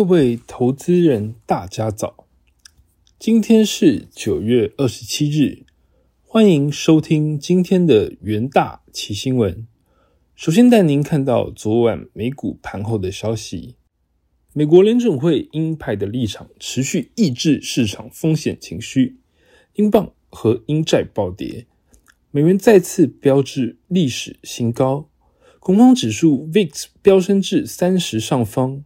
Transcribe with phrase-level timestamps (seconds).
[0.00, 2.26] 各位投资人，大家早！
[3.18, 5.66] 今天是九月二十七日，
[6.22, 9.66] 欢迎收听今天的元大奇新闻。
[10.34, 13.74] 首先带您看到昨晚美股盘后的消息：
[14.54, 19.18] 美国联准会鹰派的立场持续抑制市场风险情绪，
[19.74, 21.66] 英镑和英债暴跌，
[22.30, 25.10] 美元再次标志历史新高，
[25.58, 28.82] 恐慌指数 VIX 飙升至三十上方。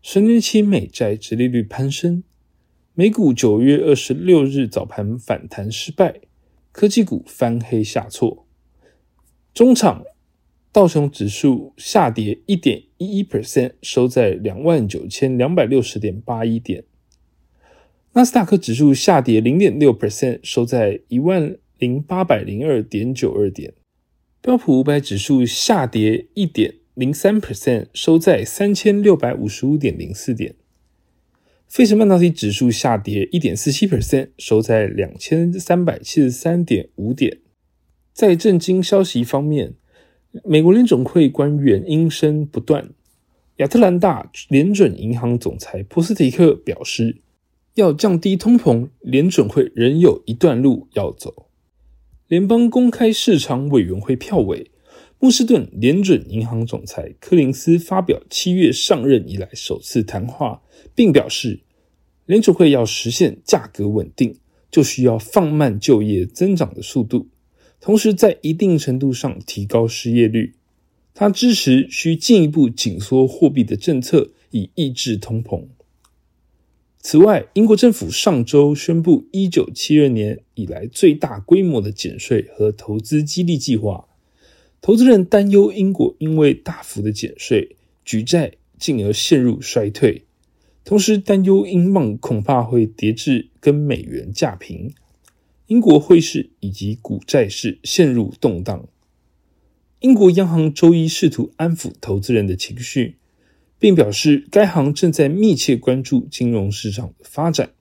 [0.00, 2.22] 十年期美债殖利率攀升，
[2.94, 6.20] 美股九月二十六日早盘反弹失败，
[6.70, 8.46] 科技股翻黑下挫。
[9.52, 10.04] 中场
[10.70, 16.84] 道琼指数下跌一点一一 percent，收在两万九千两百六十点八一点。
[18.12, 23.74] 纳斯达克指数下跌零点六 percent，收在一万零八百零二点九二点。
[24.40, 26.76] 标普五百指数下跌一点。
[26.98, 30.56] 零三 percent 收在三千六百五十五点零四点，
[31.68, 37.38] 费城半导体指数下跌一点四七 percent，收在两千三百七十三点五点。
[38.12, 39.74] 在震惊消息方面，
[40.42, 42.90] 美国联总会官员应声不断。
[43.58, 47.18] 亚特兰大联准银行总裁波斯提克表示，
[47.74, 51.46] 要降低通膨，联准会仍有一段路要走。
[52.26, 54.72] 联邦公开市场委员会票委。
[55.18, 60.62] 波士顿联准银行总裁柯林斯发表七月上任以来首次谈话，
[60.94, 61.58] 并表示，
[62.26, 64.36] 联储会要实现价格稳定，
[64.70, 67.26] 就需要放慢就业增长的速度，
[67.80, 70.54] 同时在一定程度上提高失业率。
[71.14, 75.64] 他支持需进一步紧缩货币的政策，以抑制通膨。
[77.00, 84.04] 此外，英国政府上周宣布一九七二年以来最大规模的减税和投资激励计划。
[84.80, 90.22] 投资人担忧英国因为大幅的减税举债，进而陷入衰退，
[90.84, 94.92] 同时担忧英镑恐怕会跌至跟美元价平，
[95.66, 98.88] 英国汇市以及股债市陷入动荡。
[100.00, 103.16] 英国央行周一试图安抚投资人的情绪，
[103.80, 107.72] 并表示该行正在密切关注金融市场的发展，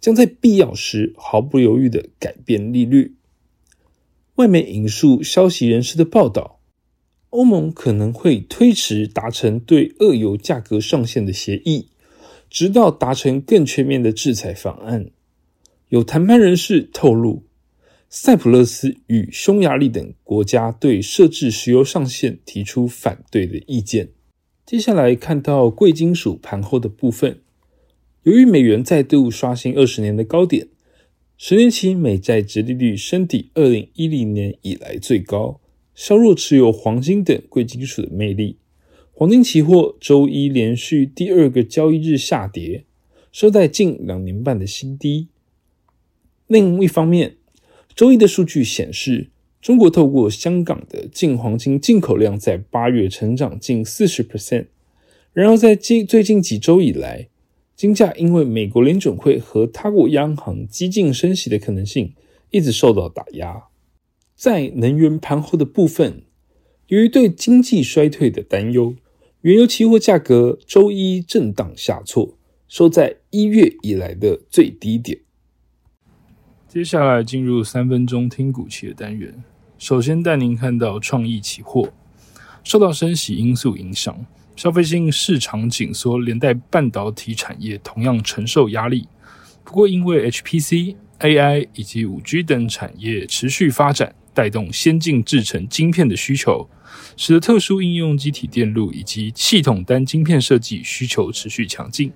[0.00, 3.14] 将在必要时毫不犹豫的改变利率。
[4.36, 6.58] 外媒引述消息人士的报道，
[7.30, 11.90] 欧盟可能会推迟达成对俄油价格上限的协议，
[12.50, 15.08] 直到达成更全面的制裁方案。
[15.88, 17.44] 有谈判人士透露，
[18.08, 24.08] 塞浦路斯与匈牙利等国家对设置石油上限提出反对的意见。
[24.66, 27.38] 接下来看到贵金属盘后的部分，
[28.24, 30.66] 由于美元再度刷新二十年的高点。
[31.36, 35.60] 十年期美债直利率升抵二零一零年以来最高，
[35.92, 38.56] 削弱持有黄金等贵金属的魅力。
[39.12, 42.84] 黄金期货周一连续第二个交易日下跌，
[43.32, 45.26] 收在近两年半的新低。
[46.46, 47.36] 另一方面，
[47.96, 49.30] 周一的数据显示，
[49.60, 54.66] 中国透过香港的净黄金进口量在八月成长近四十 percent。
[55.32, 57.28] 然而，在近最近几周以来，
[57.76, 62.14] 金价因为美国联准会和他国央行激进升息的可能性，
[62.50, 63.64] 一直受到打压。
[64.36, 66.22] 在能源盘后的部分，
[66.86, 68.94] 由于对经济衰退的担忧，
[69.40, 72.36] 原油期货价格周一震荡下挫，
[72.68, 75.18] 收在一月以来的最低点。
[76.68, 79.42] 接下来进入三分钟听股期的单元，
[79.78, 81.92] 首先带您看到创意期货，
[82.62, 84.24] 受到升息因素影响。
[84.56, 89.08] 消费性市场紧缩，连带半导体产业同样承受压力。
[89.64, 96.68] 不过，因为 HPC、AI 以及五 G 等产业持续发展，带动先进制程晶片的需求，
[97.16, 102.12] 使得特殊应用机体电路以及系统单晶片设计需求持续强劲。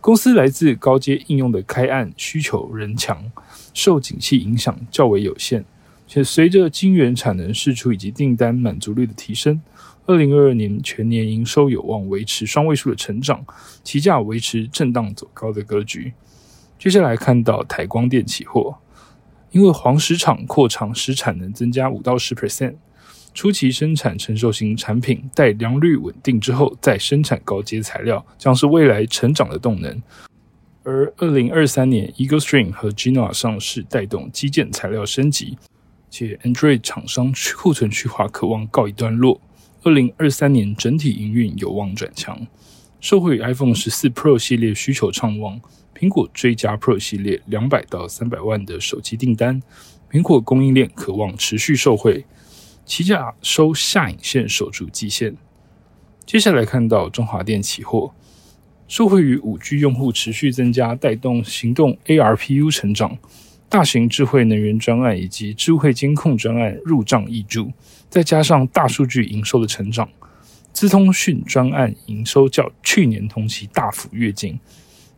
[0.00, 3.30] 公司来自高阶应用的开案需求仍强，
[3.72, 5.64] 受景气影响较为有限，
[6.08, 9.60] 且随着晶圆产能释出以及订单满足率的提升。
[10.04, 13.44] 二零二二年全年营收有望维持双位数的成长，
[13.84, 16.12] 期价维持震荡走高的格局。
[16.76, 18.76] 接下来看到台光电期货，
[19.52, 22.74] 因为黄石厂扩厂使产能增加五到十 percent，
[23.32, 30.02] 初期生产成熟型产品，待良率稳定之后再生产高阶材料，将是未来成长的动能。
[30.82, 35.56] 而二零二三年 Eagle String 和 Genoa 上市，带动基建材料升级，
[36.10, 39.40] 且 Android 厂商库存去化渴望告一段落。
[39.84, 42.46] 二零二三年整体营运有望转强，
[43.00, 45.60] 受惠于 iPhone 十四 Pro 系列需求畅旺，
[45.92, 49.60] 苹果追加 Pro 系列两百到三百万的手机订单，
[50.08, 52.24] 苹果供应链渴望持续受惠，
[52.86, 55.36] 期价收下影线守住季线。
[56.24, 58.14] 接下来看到中华电起货，
[58.86, 63.18] 受惠于五 G 用户持续增加，带动行动 ARPU 成长，
[63.72, 67.72] 大型智慧能源专案以及智慧监控专案入账挹注，
[68.10, 70.06] 再加上大数据营收的成长，
[70.74, 74.60] 资通讯专案营收较去年同期大幅跃进，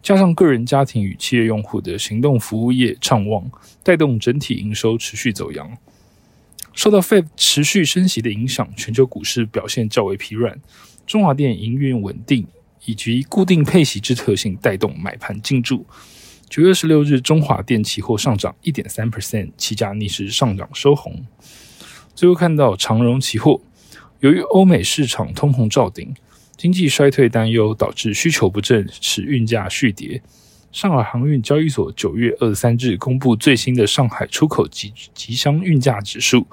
[0.00, 3.50] 加上个人家庭与企业用户的行动服务业畅旺，
[3.82, 5.76] 带动整体营收持续走扬。
[6.72, 10.60] 受到 Fed 持续升息的影响，全球股市表现较为疲软，
[11.04, 12.46] 中华电营运稳定。
[12.86, 15.86] 以及固定配息之特性带动买盘进驻。
[16.48, 21.24] 九月十六日，中华电期货上涨一点三 percent，期价逆势上涨收红。
[22.14, 23.60] 最后看到长荣期货，
[24.20, 26.14] 由于欧美市场通膨照顶，
[26.56, 30.22] 经济衰退担忧导致需求不振，使运价续跌。
[30.70, 36.46] 上海航运交易所九月二十三日公布最新的上海出口集集箱运价指数，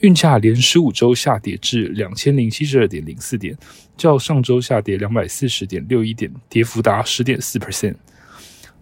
[0.00, 3.56] 运价连十五周下跌至两千零七十二点零四点，
[3.96, 7.94] 较上周下跌两百四十点六一点，跌幅达十点四 percent。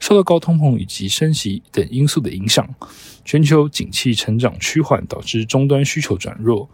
[0.02, 2.68] 受到高通膨以及升息等因素的影响，
[3.24, 6.68] 全球景气成长趋缓，导致终端需求转弱，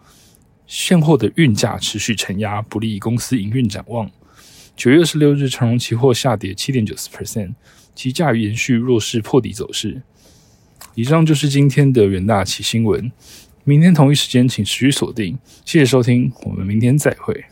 [0.65, 4.09] 现货的运价持续承压，不利公司营运展望。
[4.75, 7.53] 九月二十六日，长荣期货下跌七点九四 percent。
[7.93, 10.01] 其价延续弱势破底走势。
[10.95, 13.11] 以上就是今天的元大旗新闻。
[13.63, 15.37] 明天同一时间，请持续锁定。
[15.65, 17.45] 谢谢收听，我们明天再会。